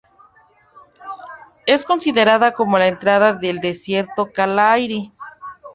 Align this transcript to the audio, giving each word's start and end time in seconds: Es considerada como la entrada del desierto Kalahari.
Es 1.67 1.85
considerada 1.85 2.53
como 2.55 2.79
la 2.79 2.87
entrada 2.87 3.33
del 3.33 3.59
desierto 3.59 4.31
Kalahari. 4.33 5.13